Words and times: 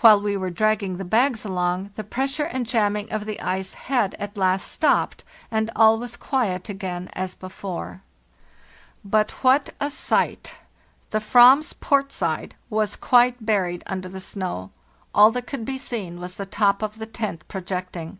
"While 0.00 0.20
we 0.20 0.36
were 0.36 0.50
dragging 0.50 0.96
the 0.96 1.04
bags 1.04 1.44
along, 1.44 1.90
the 1.94 2.02
press 2.02 2.36
ure 2.40 2.48
and 2.50 2.66
jamming 2.66 3.12
of 3.12 3.26
the 3.26 3.40
ice 3.40 3.74
had 3.74 4.14
at 4.14 4.36
last 4.36 4.66
stopped, 4.66 5.22
and 5.52 5.70
all 5.76 6.00
was 6.00 6.16
quiet 6.16 6.68
again 6.68 7.08
as 7.12 7.36
before. 7.36 8.02
"But 9.04 9.30
what 9.44 9.72
a 9.80 9.88
sight! 9.88 10.56
The 11.12 11.20
/vam's 11.20 11.74
port 11.74 12.10
side 12.10 12.56
was 12.70 12.96
quite 12.96 13.46
buried 13.46 13.84
under 13.86 14.08
the 14.08 14.18
snow; 14.20 14.72
all 15.14 15.30
that 15.30 15.46
could 15.46 15.64
be 15.64 15.78
seen 15.78 16.18
was 16.18 16.34
the 16.34 16.44
top 16.46 16.82
of 16.82 16.98
the 16.98 17.06
tent 17.06 17.46
projecting. 17.46 18.18